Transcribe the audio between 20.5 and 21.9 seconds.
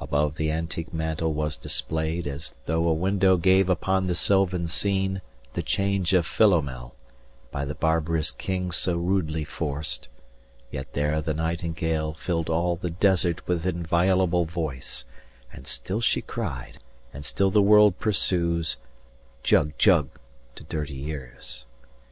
to dirty ears.